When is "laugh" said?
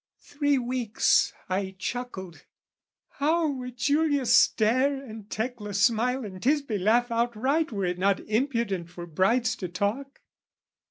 6.79-7.11